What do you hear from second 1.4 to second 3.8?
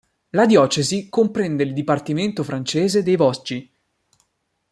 il dipartimento francese dei Vosgi.